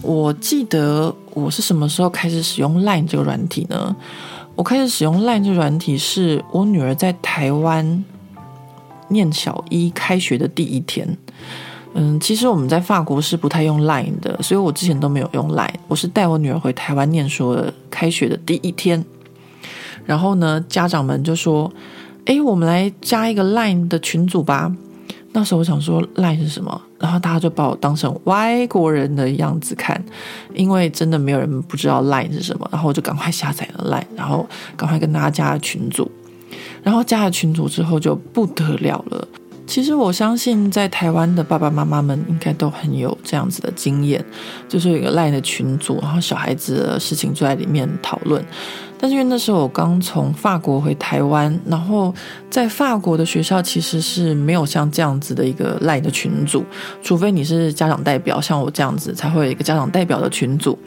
[0.00, 3.94] 我记得我是什么时候开始使用 Line 这个软体呢？
[4.54, 8.04] 我开始使用 Line 这个软体是我女儿在台湾
[9.08, 11.18] 念小一开学的第一天。
[11.92, 15.74] 嗯，其实我们在法国是不太用 Line 的，所以我之前都没有用 Line。
[15.88, 19.04] 我是带我女儿回台湾念书的，开学的第一天，
[20.10, 21.72] 然后呢，家长们就说
[22.26, 24.74] ：“诶，我们来加一个 Line 的群组吧。”
[25.30, 30.04] 那时候我想说 Line 是什么，然后大家就把我当成外国人的样子看，
[30.52, 32.68] 因为真的没有人不知道 Line 是什么。
[32.72, 34.44] 然后我就赶快下载了 Line，然后
[34.76, 36.10] 赶快跟大家加了群组，
[36.82, 39.28] 然后加了群组之后就不得了了。
[39.64, 44.24] 其实我相信，在台湾的爸爸妈妈们应该都很有这样子的经验，
[44.68, 48.44] 就是有一个 LINE 的群组，然后小孩子的事情就在里面讨论。
[49.00, 52.14] 但是因为那时候我刚从法国回台湾，然后
[52.50, 56.62] 在法国的学校其实是没有像这样子的一个 LINE 的群组，
[57.02, 60.78] 除非你是家长代表，像我这样子才会有一个家长代表的群组。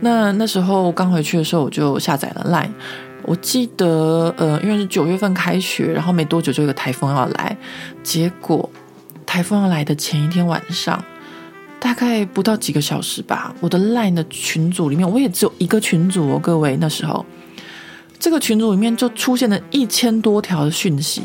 [0.00, 2.70] 那那时候刚回去的时候，我就下载了 LINE。
[3.24, 7.56] 我记得，呃，因为是九月份开学，然后没多久就有台风要来，
[8.02, 8.68] 结果
[9.24, 11.04] 台风要来的前一天晚上，
[11.82, 17.26] 大概不到几个小时吧，我的 LINE 的群组里面，我也只有一个群组哦，各位，那时候
[18.20, 21.22] 这个群组里面就出现了一千多条的讯息，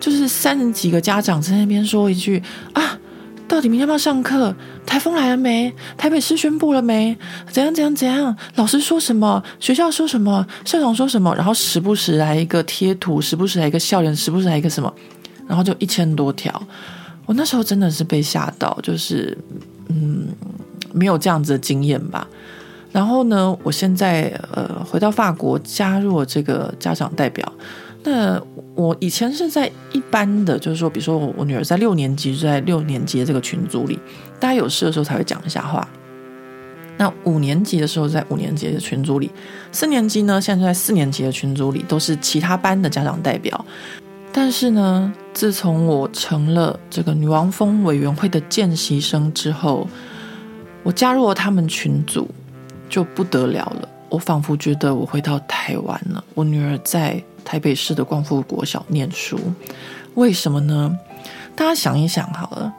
[0.00, 2.98] 就是三十几个家长在那边说一句啊。
[3.46, 4.54] 到底明天要不要上课？
[4.86, 5.70] 台风来了没？
[5.98, 7.14] 台北市宣布了没？
[7.50, 8.34] 怎样怎样怎样？
[8.54, 9.42] 老师说什么？
[9.58, 10.46] 学校说什么？
[10.64, 11.34] 校长说什么？
[11.34, 14.94] 然后时不时来一个贴图，时不时来一个笑脸，时不时来一个什么？
[15.48, 16.62] 然后就一千多条。
[17.26, 19.36] 我那时候真的是被吓到，就是
[19.90, 20.28] 嗯，
[20.92, 22.26] 没有这样子的经验吧。
[22.92, 27.52] 然后呢，我现在呃回到法国，加入了这个家长代表。
[28.02, 28.40] 那
[28.74, 33.98] 我以前是在一般的，就是说，比如说我女儿在六年级，就在六年级的这个群组里，
[34.38, 35.86] 大家有事的时候才会讲一下话。
[36.96, 39.30] 那五年级的时候在五年级的群组里，
[39.70, 43.64] 四年级呢，现在在四年级的群组里都是其他班的家长代表。
[44.32, 49.88] 但是呢，自从我成了这个女王蜂委员会的见习生之后，
[50.82, 52.28] 我加入了他们群组，
[52.88, 53.88] 就不得了了。
[54.08, 57.22] 我仿佛觉得我回到台湾了，我女儿在。
[57.42, 59.40] 台北市的光复国小念书，
[60.14, 60.96] 为什么呢？
[61.56, 62.72] 大家想一想好了，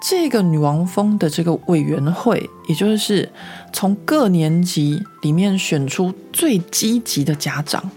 [0.00, 3.28] 这个女王蜂的这个委员会，也就是
[3.72, 7.90] 从各年级里面选出最积极的家长，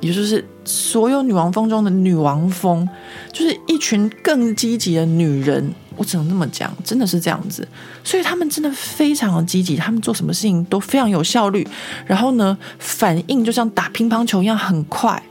[0.00, 2.88] 也就是所有女王风中的女王风，
[3.32, 5.72] 就是一群更积极的女人。
[5.96, 7.66] 我只能这么讲，真的是这样子。
[8.02, 11.66] 所以他们真的非常的积极，他们做什么事情都非常有效率，
[12.06, 15.22] 然后呢，反应就像打乒乓球一样很快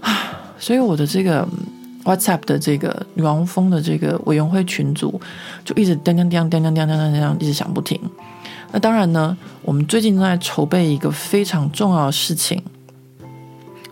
[0.00, 0.54] 啊。
[0.58, 1.46] 所以我的这个
[2.04, 5.20] WhatsApp 的这个女王风的这个委员会群组
[5.62, 8.00] 就一直叮叮叮叮叮叮叮叮叮一直响不停。
[8.72, 12.62] 那当然呢，我们最近正在筹备一个非常重要的事情。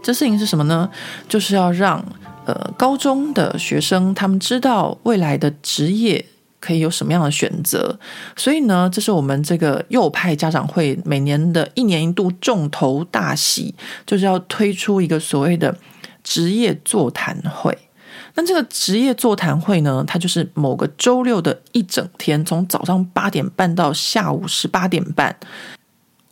[0.06, 0.88] 这事情是什么呢？
[1.28, 2.04] 就是要让
[2.44, 6.24] 呃高中的学生他们知道未来的职业
[6.60, 7.98] 可以有什么样的选择。
[8.36, 13.74] 所以呢，这是我们这个右派家长会每年的一年一度重头大戏，
[14.06, 15.76] 就是要推出一个所谓的。
[16.28, 17.78] 职业座谈会，
[18.34, 25.36] 那这个职业座谈会呢，它就是某个周六的一整天，从早上八点半到下午十八点半，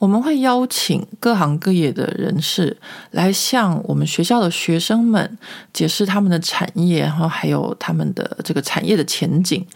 [0.05, 2.77] 我们会邀请各行各业的人士
[3.12, 5.38] 来向我们学校的学生们
[5.73, 9.67] 解释他们的产业，然后还有他们的这个产业的前景。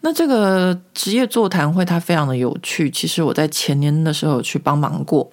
[0.00, 5.30] 那这个职业座谈会它非常的有趣，其实我在前年的时候去帮忙过。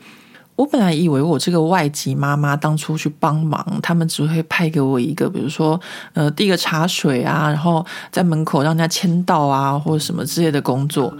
[0.57, 5.79] 我本来以为我这个外籍妈妈当初去帮忙，他们只会派给我一个，比如说，
[6.11, 11.15] 呃，递个茶水啊，然后在门口让人家签到啊，或者什么之类的工作。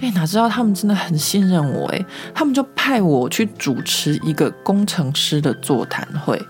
[0.00, 6.40] 哎，哪知道他们真的很信任我，哎，他们就派我去主持一个工程师的座谈会。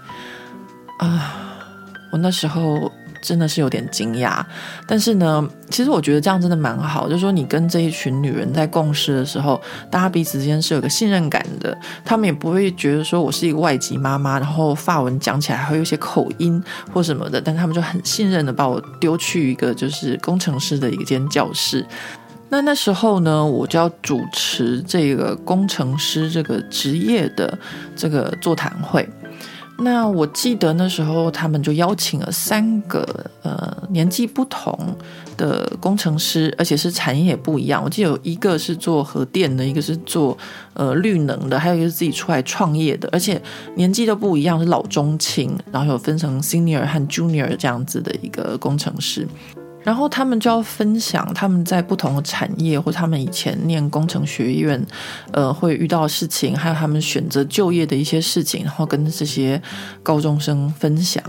[0.99, 1.35] 啊，
[2.13, 2.91] 我那时候。
[3.27, 4.45] 真的是有点惊讶，
[4.87, 7.09] 但是呢，其实我觉得这样真的蛮好。
[7.09, 9.59] 就是说，你跟这一群女人在共事的时候，
[9.91, 11.75] 大家彼此之间是有个信任感的。
[12.05, 17.41] 他们也不会觉得说我是一个外籍妈妈，然后发文讲起来还会有些口音或什么的。
[17.41, 21.83] 但他们就很信任的把我丢去一个就是工程师的一间教室。
[22.55, 27.59] 那那时候呢，我就要主持这个工程师这个职业的
[27.97, 29.09] 这个座谈会。
[29.77, 34.79] 那我记得那时候他们就邀请了三个呃年纪不同
[35.37, 37.83] 的工程师，而且是产业也不一样。
[37.83, 40.39] 我记得有一个是做核电的，一个是做
[40.75, 43.43] 呃绿能的，还有一个是自己出来创业的，而且
[43.75, 49.27] 年纪都不一样，是老中青，然后有分成 senior 和 junior 这样子的一个工程师。
[49.85, 54.83] 然后他们就要分享他们在不同的产业，或他们以前念工程学院，
[55.31, 59.61] 呃，会遇到的事情，还有他们选择就业的一些事情，然后跟这些
[60.03, 61.23] 高中生分享。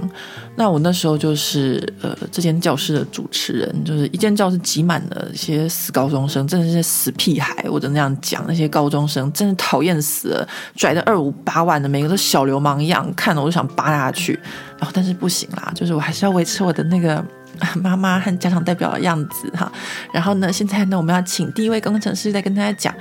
[0.56, 14.40] 那我那时候就是呃，这间教室的主持人，就是一间教室挤满了一些死高中生，真的是死屁孩，我就那样讲，那些高中生真的讨厌死了，拽的二五八万的，每个都小流氓一样，看了我就想扒下去。
[14.78, 17.22] 然后但是不行啦，就是我还是要维持我的那个。
[17.82, 19.72] 妈妈和家长代表的样子哈，
[20.14, 22.94] 然后呢，现在呢，我们要请第一位工程师来跟大家讲，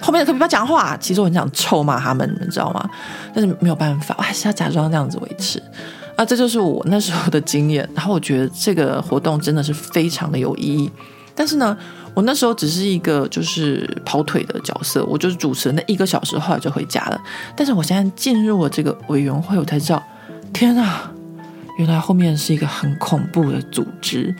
[0.00, 0.96] 后面的可不要讲话。
[0.98, 2.88] 其实我很想臭骂他们，你们知道吗？
[3.34, 5.62] 但是没有办法，我还是要假装这样子维持。
[6.16, 7.88] 啊，这就是我那时候的经验。
[7.94, 10.90] 然后我觉得这个活动真的是非常的有意义。
[11.34, 11.76] 但是呢，
[12.12, 17.18] 我那时候只是一个就是跑腿的角色，我就是主持人那一个小时，后来就回家了。
[17.56, 20.02] 但是我现在进入了这个委员会，我才知道，
[20.52, 21.10] 天啊！
[21.80, 24.34] 原来后面是一个很恐怖的组织，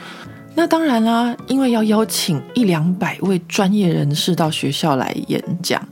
[0.55, 5.83] 那当然啦，因为要邀请一两百位专业人士到学校来演讲，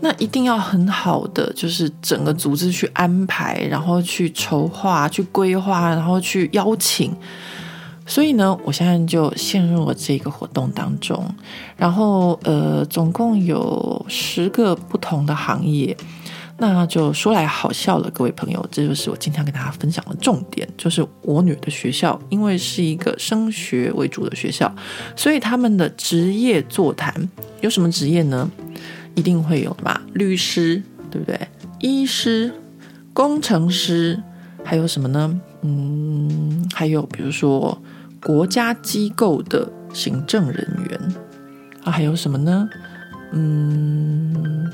[0.00, 7.14] 那一定要很好的就是整个组织去安排，然后去筹划、去规划，然后去邀请。
[8.06, 11.22] 所以呢，我现在就陷入了这个活动当中，
[11.76, 15.94] 然后呃，总共有十个不同的行业。
[16.58, 24.74] 那就说来好笑了，各位朋友，这就是我今天跟大家分享的重点，就是我女儿的学校，因为是一个升学为主的学校，
[25.14, 27.12] 所以他们的职业座谈
[27.60, 28.50] 有什么职业呢？
[29.14, 31.38] 一定会有的嘛，律师，对不对？
[31.80, 32.50] 医师、
[33.12, 34.22] 工程师，
[34.64, 35.40] 还有什么呢？
[35.60, 37.78] 嗯，还有比如说
[38.22, 41.00] 国家机构的行政人员
[41.84, 42.66] 啊，还有什么呢？
[43.32, 44.72] 嗯。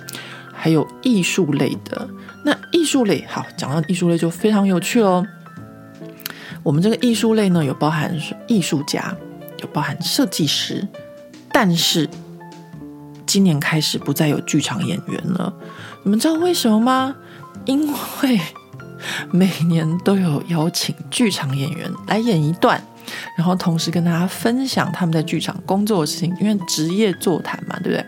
[0.62, 2.09] 还有艺术类的，
[2.44, 5.27] 那艺术类好，讲到艺术类就非常有趣喽。
[6.62, 9.12] 我们这个艺术类呢，有包含艺术家，
[9.59, 10.87] 有包含设计师，
[11.51, 12.09] 但是
[13.27, 15.53] 今年开始不再有剧场演员了。
[16.05, 17.12] 你们知道为什么吗？
[17.64, 18.40] 因为
[19.33, 22.81] 每年都有邀请剧场演员来演一段，
[23.37, 28.07] 然后同时跟大家分享他们在剧场工作的事情，因为职业座谈嘛，对不对？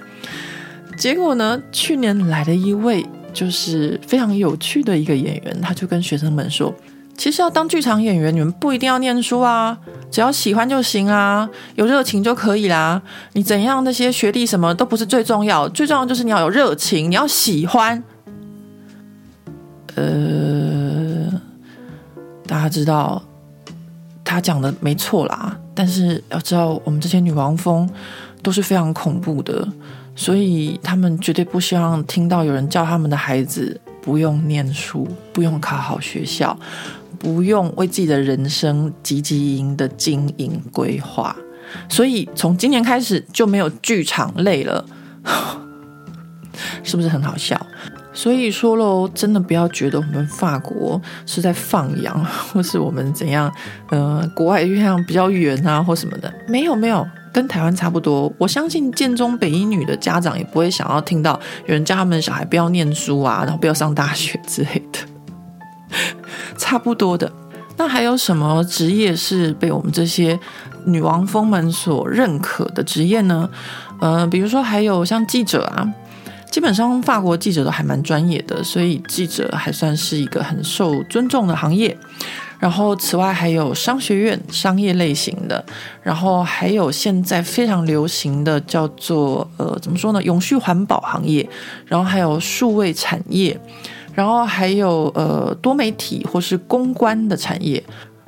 [0.96, 6.72] 结果呢，去年来了一位就是非常有趣的一个演员，他就跟学生们说
[7.18, 9.76] ：“其实要当剧场演员，你们不一定要念书啊，
[10.11, 13.02] 只要喜欢就行啊，有热情就可以啦。
[13.33, 18.02] 你怎样那些学历什么都不是最重要，最重要就是你要有热情，你要喜欢。”
[19.96, 21.30] 呃，
[22.46, 23.22] 大家知道
[24.24, 27.88] 他讲的没错啦，但是要知道我们这些女王蜂
[28.42, 29.66] 都是非常恐怖的。
[30.16, 36.57] 所以他们绝对不希望听到有人叫他们的孩子不用念书，不用考好学校，
[37.18, 41.35] 不用为自己的人生积极营的经营规划。
[41.88, 44.85] 所以从今年开始就没有剧场类了，
[46.85, 47.61] 是不是很好笑？
[48.12, 53.53] 所以说喽，真的不要觉得我们法国是在放羊， 或是我们怎样，
[53.90, 57.05] 呃，国外月亮比较圆啊，或什么的，没有没有。
[57.35, 65.01] 跟台湾差不多，我相信建中北一女的家长也不会想要听到有人叫他们小孩不要念书啊，然后不要上大学之类的，
[66.57, 67.31] 差不多的。
[67.77, 70.38] 那还有什么职业是被我们这些
[70.87, 73.51] 女王蜂们所认可的职业呢？
[74.01, 75.92] 呃，比如说还有像记者啊，
[76.53, 81.99] 基本上法国记者都还蛮专业的，所以记者还算是一个很受尊重的行业。
[82.64, 85.62] 然后，此外还有商学院、商业类型的，
[86.03, 90.22] 然后还有现在非常流行的叫做呃，怎么说呢？
[90.22, 91.46] 永续环保行业，
[91.85, 93.55] 然后还有数位产业，
[94.14, 97.85] 然后还有呃多媒体或是公关的产业。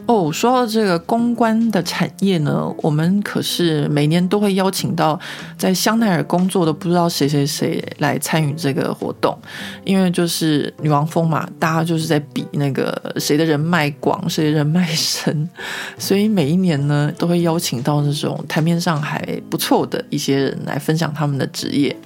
[0.06, 5.18] 哦，说到这个公关的产业呢，我们可是每年都会邀请到
[5.58, 9.36] 在香奈儿工作的不知道谁谁谁来参与这个活动，
[9.84, 15.48] 因为就是女王风嘛，大家就是在比那个谁的人脉广，谁的人脉深，
[15.98, 21.96] 所以每一年呢都会邀请到这种台面上还不错的一些人来分享他们的职业。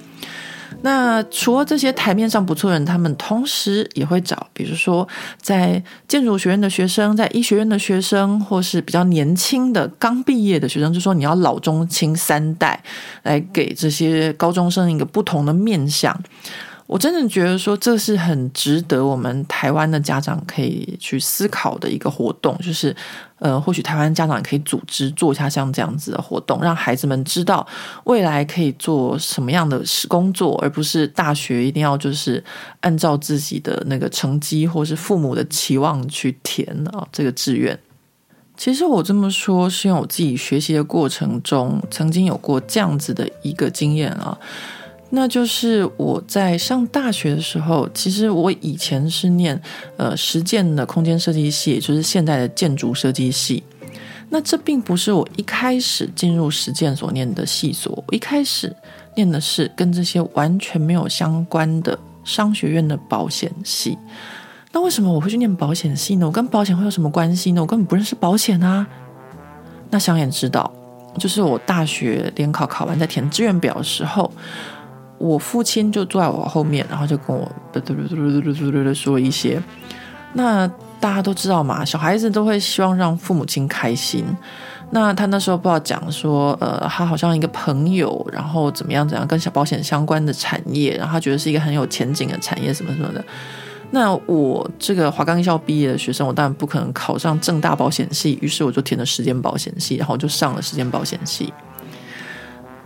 [0.81, 5.07] 那除了这些台面上不错的人，他们同时也会找，比如说
[5.41, 12.81] 在建筑学院的学生，在医学院的学生，或是比较年轻的刚毕业的学生，就说你要老中青三代
[13.23, 16.17] 来给这些高中生一个不同的面向。
[16.91, 22.93] 我真的觉得说，这是很值得我们台湾的家长可以去思考的一个活动，就是
[23.39, 27.65] 呃，或许台湾家长也可以组织做一下像这样子的活动，让孩子们知道
[28.03, 32.43] 未来可以做什么样的工作，而不是大学一定要就是
[32.81, 37.79] 按照自己的那个成绩或是父母的期望去填啊这个志愿。
[38.57, 44.37] 其实我这么说，是因为我自己学习的过程中，曾经有过这样子的一个经验啊。
[45.13, 49.61] 那就是我在上大学的时候，其实我以前是念
[49.97, 53.61] 呃实践的空间设计系，也就是现在的建筑设计系。
[54.29, 58.73] 那这并不是我一开始进入实践所念的系所，我一开始
[59.13, 63.97] 念的是跟这些完全没有相关的商学院的保险系。
[64.71, 66.25] 那为什么我会去念保险系呢？
[66.25, 67.59] 我跟保险会有什么关系呢？
[67.59, 68.87] 我根本不认识保险啊。
[69.89, 70.71] 那想也知道，
[71.19, 74.31] 就是我大学联考考完在填志愿表的时候。
[75.21, 79.61] 我父亲就坐在我后面，然后就跟我嘟嘟嘟嘟嘟嘟嘟嘟说一些。
[80.33, 80.67] 那
[80.99, 84.25] 大家都知道嘛，小孩子都会希望让父母亲开心。
[84.93, 93.23] 那他那时候不知道讲说，呃，他好像一个朋友，然后怎么样怎样，跟小保险相关的产业，然后他觉得是一个很有前景的产业，什么什么的。
[93.91, 101.53] 那我这个华冈艺校毕业的学生，我当然不可能考上正大保险系，于是我就填了时间保险系，然后就上了时间保险系。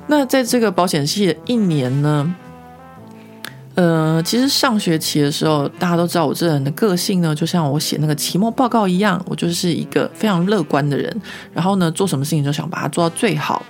[0.08, 2.36] 那在这个保险系的一年呢，
[3.74, 11.22] 呃，其实上学期的时候，大家都知道我这人的个性呢，就像我写那个期末报告一样，我就是一个非常乐观的人。
[11.54, 13.64] 然后呢，做什么事情就想把它做到最好。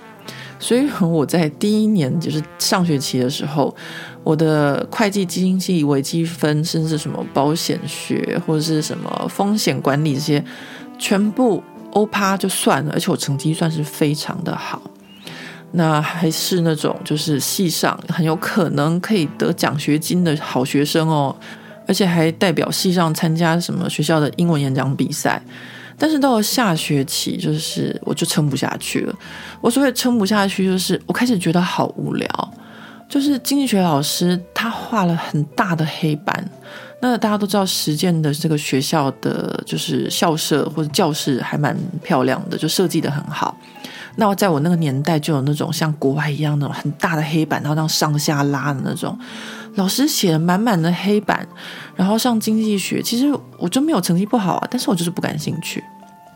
[0.58, 3.74] 所以我在第一年就是上学期的时候，
[4.22, 10.44] 我的会计、经济、微积分，甚至什么保险学或者是什么风险管理这些，
[10.98, 11.62] 全部
[11.92, 14.80] 欧趴就算了，而且我成绩算是非常的好。
[15.72, 21.34] 那还是那种就是系上很有可能可以得奖学金的好学生哦，
[21.86, 25.42] 而且还代表系上参加什么学校的英文演讲比赛。
[25.98, 29.14] 但是到了下学期，就是我就撑不下去了。
[29.62, 32.54] 我所谓撑不下去，就是我开始觉得好无聊。
[33.08, 36.50] 就是经济学老师他画了很大的黑板，
[37.00, 43.56] 那大家都知道实践的这个学校的就是校舍或者教室还蛮漂亮的，就设计得很好。
[44.16, 49.18] 那在我那个年代就有那种像国外一样那种很大的黑板，然后这样上下拉的那种，
[49.74, 51.46] 老师写了满满的黑板，
[51.94, 53.26] 然后上经济学，其实
[53.58, 55.84] 我就没有成绩不好啊，但是我就是不感兴趣。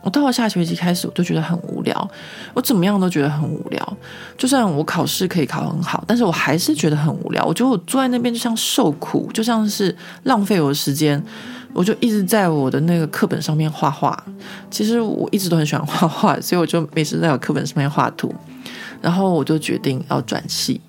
[0.03, 2.09] 我到了下学期开始，我就觉得很无聊，
[2.55, 3.97] 我怎么样都觉得很无聊。
[4.35, 7.45] 就算我考试可以考很好，但是我还是觉得很无聊。
[7.45, 11.23] 我觉得我坐在那边就像受苦，就像是浪费我的时间。
[11.73, 14.23] 我就一直在我的那个课本上面画画。
[14.69, 18.33] 其实我一直都很喜欢画画，所以我就每次在我课本上面画图。
[19.01, 20.79] 然后我就决定要转系。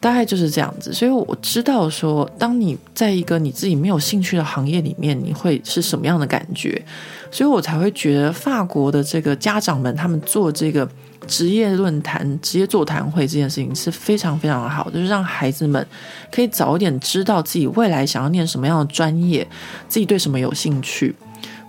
[0.00, 6.84] 大概就是这样子，所以我知道说，当你在一个你自己没有兴趣的行业里面，你会是什么样的感觉，
[7.30, 10.88] 所以我才会觉得法国的这个家长们他们做这个
[11.26, 15.86] 职业论坛、职业座谈会这件事情是非常非常的好，就是让孩子们
[16.30, 19.46] 可以早一点知道自己未来想要念什么样的专业，
[19.88, 21.14] 自己对什么有兴趣。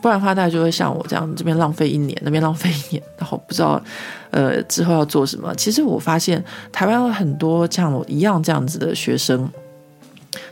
[0.02, 3.82] 不然的话，大家就会像我这样，这边浪费一年，那边浪费一年，然后不知道，
[4.32, 5.56] 呃，之后要做什么。
[5.56, 6.44] 其实我发现
[6.74, 9.50] 台湾有很多像我一样这样子的学生，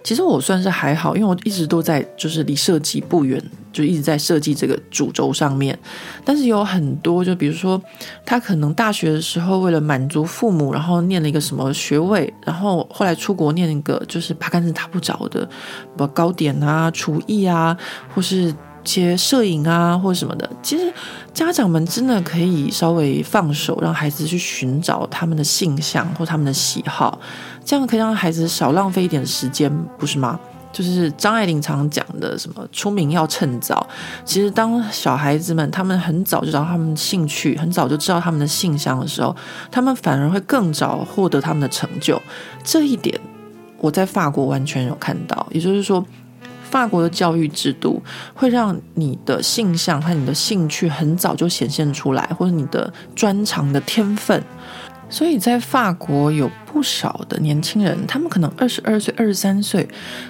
[0.03, 5.77] 其实我算是还好，因为我一直都在就是离设计不远，就一直在设计这个主轴上面。
[6.25, 7.81] 但是有很多，就比如说
[8.25, 15.49] 他可能大学的时候为了满足父母，然后念了一个什么学位，然后后来出国念一个就是八竿子打不着的，什
[15.97, 17.77] 么糕点啊、厨艺啊，
[18.13, 18.53] 或是。
[18.83, 20.91] 些摄影啊，或者什么的，其实
[21.33, 27.19] 家长们真的可以稍微放手，让孩子去寻找他们的性向或他们的喜好，
[27.63, 30.39] 这样可以让孩子少浪费一点时间，不是吗？
[30.73, 33.85] 就是张爱玲常讲的什么“出名要趁早”。
[34.23, 39.35] 其实当小孩子们他们很早就找到他们的兴趣，很早就知道他们的性向的时候，
[39.69, 42.21] 他们反而会更早获得他们的成就。
[42.63, 43.19] 这一点
[43.79, 46.05] 我在法国完全有看到，也就是说。
[46.71, 48.01] 法国的教育制度
[48.33, 54.41] 会让你的性向和你的兴趣很早就显现出来，或者你的专长的天分。
[55.09, 59.85] 所以在法国有不少的年轻人，他们可能二十二岁、二十三岁，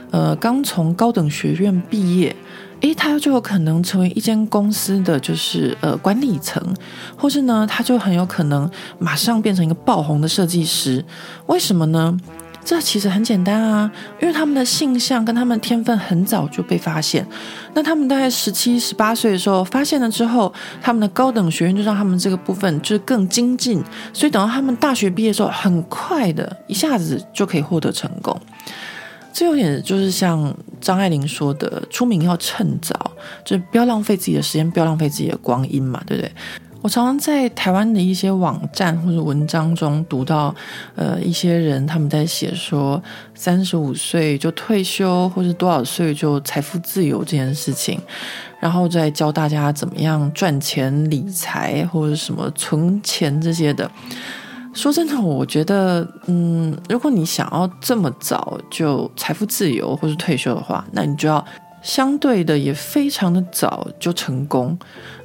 [0.10, 2.36] 呃，刚从高等学院毕业，
[2.80, 6.60] 诶，他就有可能成为一间公司的就是呃管理层，
[7.16, 8.68] 或是呢，他就很有可能
[8.98, 11.06] 马上变成一个爆红的设计师。
[11.46, 12.18] 为什么呢？
[12.64, 13.92] 这其实很简单啊，
[14.22, 17.26] 因为他们的性向跟他们的天分很早就被发现。
[17.74, 23.84] 那他们大概十七、十八岁的时候发现了之后，他们的高等学院就让他们这个部分就是更精进，
[24.14, 28.40] 所以等到他们大学毕业的时候，很快的一下子就可以获得成功。
[29.34, 33.12] 这有点就是像张爱玲说的，出名要趁早，
[33.44, 36.32] 就是不要浪费自己的时间，不要浪费自己的光阴嘛，对不对？
[36.82, 40.54] 我常常在台湾的一些网站或者文章中读到，
[40.96, 43.02] 呃，一些人他们在写说，
[43.36, 48.00] 三十五岁就退休，或者多少岁就财富自由这件事情，
[48.60, 53.90] 然后再教大家怎么样赚钱、理财或者什么存钱这些的。
[54.74, 61.46] 说真的，我觉得，嗯，如果你想要这么早就财富自由或是退休的话，那你就要。
[61.82, 64.78] 相对的也非常的早就成功，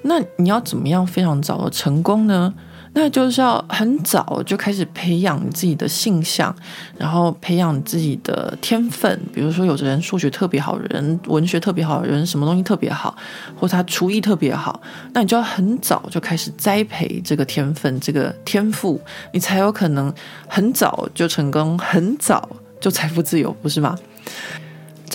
[0.02, 2.52] 那你要怎么样非常早的成功呢？
[2.98, 6.57] 那就是要很早就开始培养你自己的性向，
[6.96, 9.20] 然后培养自己的天分。
[9.34, 13.14] 比如说，有的人数学特别好，人文学特别好，人什么东西特别好，
[13.54, 14.80] 或他厨艺特别好，
[15.12, 18.98] 那你就要很早就开始栽培这个天分，这个天赋，
[19.30, 20.11] 你才有可能
[20.48, 22.48] 很早就成功，很早
[22.80, 23.94] 就财富自由，不是吗？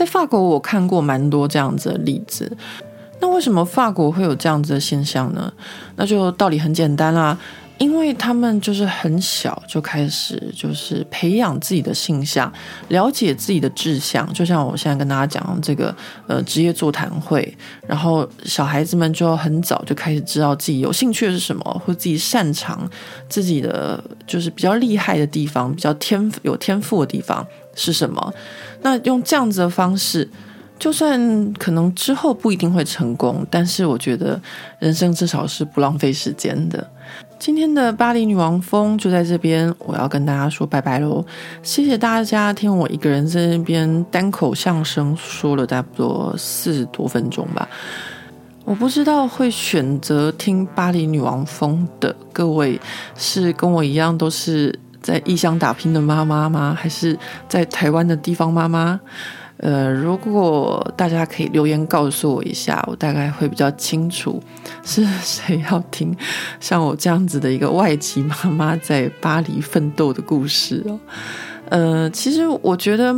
[0.02, 2.52] 在法国，我看过蛮多这样子的例子。
[3.20, 5.54] 那为什么法国会有这样子的现象呢？
[5.96, 7.38] 那就道理很简单啦，
[7.78, 12.52] 因为他们就是很小就开始就是培养自己的性向，
[12.88, 14.28] 了解自己的志向。
[14.34, 15.96] 就像我现在跟大家讲这个
[16.26, 22.90] 呃职业座谈会，然后小孩子们就很早就开始知道自己有兴趣的是什么，或自己擅长
[23.30, 27.46] 自己的就是比较厉害的地方，比较天有天赋的地方
[27.76, 28.34] 是什么。
[28.82, 30.28] 那用这样子的方式，
[30.80, 34.42] 就算可能之后不一定会成功，但是我觉得
[34.80, 36.86] 人生至少是不浪费时间的。
[37.38, 41.26] 今天的巴黎女王风就在这边，我要跟大家说拜拜喽！
[41.64, 47.68] 谢谢大家听我一个人在那边单口相声说了差不多四十多分钟吧。
[48.64, 52.80] 我不知道会选择听巴黎女王风的各位
[53.16, 54.80] 是跟我一样都是。
[55.02, 56.78] 在异乡打拼的妈妈吗？
[56.80, 57.18] 还是
[57.50, 59.00] 在台湾的地方妈妈？
[59.58, 64.42] 呃，如果大家可以留言告诉我一下，我大概会比较清楚
[64.84, 66.16] 是谁要听
[66.60, 71.00] 像我这样子的一个外籍妈妈在巴黎奋斗的故事哦。
[71.70, 73.16] 呃，其实我觉得，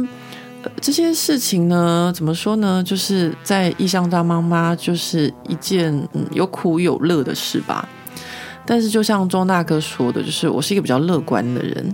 [0.81, 2.83] 这些事情呢，怎么说呢？
[2.83, 7.87] 就是在异乡当妈妈，就是一件嗯有苦有乐的事吧。
[8.65, 11.93] 但是，就像钟大哥说的，就是我是一个比较乐观的人。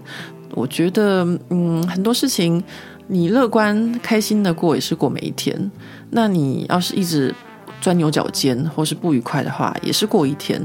[0.54, 2.64] 我觉得，嗯，很多事情
[3.08, 5.72] 你乐观、开心的过也是过每一天。
[6.12, 7.34] 那你要是一直
[7.80, 10.62] 钻牛角尖或是不愉快的话，也是过一天。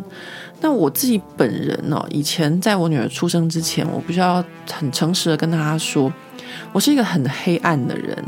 [0.61, 6.13] 那我自己本人呢，以前在我女儿出生之前，我必须要很诚实的跟大家说，
[6.73, 8.25] 我是一个很黑暗的人。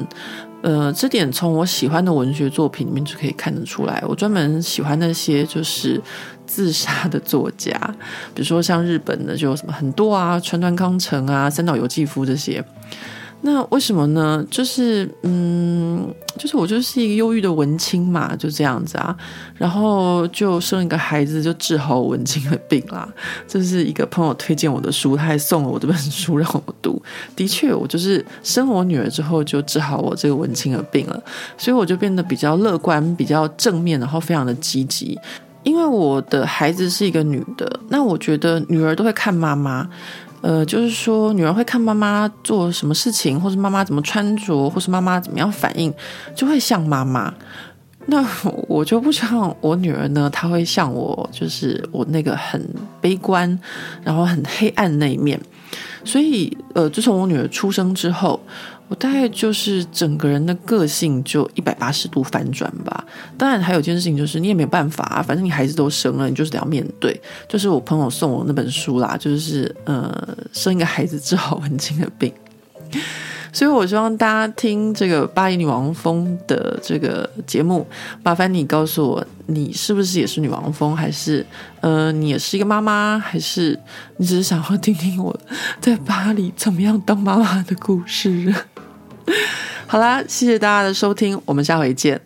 [0.63, 4.03] 呃，这点从我喜欢的文学作品里面就可以看得出来。
[4.07, 6.01] 我专门喜欢那些就是。
[6.47, 7.73] 自杀的作家，
[8.35, 12.65] 比如说像日本的就什么很多啊，川端康成啊，三岛由纪夫这些。
[13.43, 14.45] 那为什么呢？
[14.51, 19.15] 就是嗯，就是我就是一个忧郁的文青嘛，就这样子啊。
[19.55, 23.07] 然后就生一个孩子，就治好文青的病啦。
[23.47, 27.01] 这是一个朋友推荐我的书，他还送了我这本书让我读。
[27.37, 31.23] 的确，我就是生我女儿之后就治好我这个文青的病了，
[31.59, 35.17] 所以我就变得比较乐观，比较正面，然后非常的积极。
[35.67, 39.85] 因为我的孩子是一个女的，那我觉得女儿都会看妈妈，
[40.41, 45.93] 呃，就是说女儿会看妈妈做什么事情，或是妈妈怎么穿着，或是妈妈怎么样反应，
[46.37, 47.35] 就会像妈妈。
[48.07, 48.25] 那
[48.69, 52.65] 我就不像我女儿呢，她会像我，就是我那个很
[53.01, 53.59] 悲观，
[54.05, 55.41] 然后很黑暗那一面。
[56.05, 58.41] 所以，呃，自从我女儿出生之后。
[58.89, 63.05] 我大概就是整个人的个性就一百八十度反转吧。
[63.37, 67.21] 当然，还有一件事情就是你也没有办法啊，反正你孩子都生了，你就是得要面对。
[67.49, 72.33] 就是我朋友送我那本书啦，就是呃，生一个孩子治好文青的病。
[73.53, 77.87] 所以我希望大家听这个巴黎女王风的这个节目，
[78.23, 81.45] 麻烦你告诉我，你是不是也是女王风，还是
[81.81, 83.79] 呃，你也是一个妈妈，还是
[84.19, 85.35] 你只是想要听听我
[85.81, 88.55] 在巴黎怎么样当妈妈的故事？
[89.87, 92.21] 好啦，谢谢大家的收听，我们下回见。